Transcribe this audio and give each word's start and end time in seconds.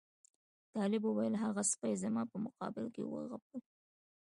طالب 0.75 1.01
وویل 1.05 1.35
هغه 1.43 1.61
سپي 1.71 1.93
زما 2.03 2.23
په 2.31 2.37
مقابل 2.45 2.85
کې 2.95 3.01
وغپل. 3.05 3.59